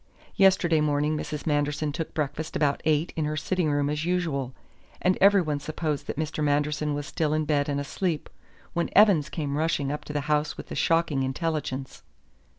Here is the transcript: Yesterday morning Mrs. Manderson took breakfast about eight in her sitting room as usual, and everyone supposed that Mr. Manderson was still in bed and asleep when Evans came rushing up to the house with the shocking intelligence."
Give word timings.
Yesterday 0.35 0.81
morning 0.81 1.15
Mrs. 1.15 1.45
Manderson 1.45 1.91
took 1.91 2.15
breakfast 2.15 2.55
about 2.55 2.81
eight 2.85 3.13
in 3.15 3.25
her 3.25 3.37
sitting 3.37 3.69
room 3.69 3.87
as 3.87 4.03
usual, 4.03 4.51
and 4.99 5.15
everyone 5.21 5.59
supposed 5.59 6.07
that 6.07 6.17
Mr. 6.17 6.43
Manderson 6.43 6.95
was 6.95 7.05
still 7.05 7.35
in 7.35 7.45
bed 7.45 7.69
and 7.69 7.79
asleep 7.79 8.27
when 8.73 8.89
Evans 8.95 9.29
came 9.29 9.55
rushing 9.57 9.91
up 9.91 10.03
to 10.05 10.11
the 10.13 10.21
house 10.21 10.57
with 10.57 10.69
the 10.69 10.75
shocking 10.75 11.21
intelligence." 11.21 12.01